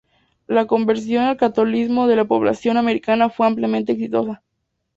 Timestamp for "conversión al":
0.65-1.37